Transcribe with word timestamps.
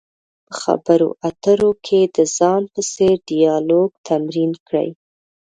په 0.47 0.53
خبرو 0.61 1.09
اترو 1.29 1.71
کې 1.85 2.01
د 2.15 2.17
ځان 2.37 2.61
په 2.73 2.81
څېر 2.93 3.15
ډیالوګ 3.29 3.89
تمرین 4.07 4.51
کړئ. 4.67 4.89